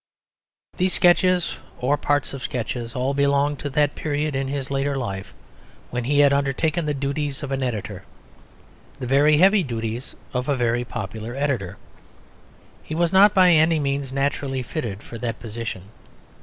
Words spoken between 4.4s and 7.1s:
his later life when he had undertaken the